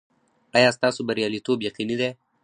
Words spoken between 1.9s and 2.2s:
دی؟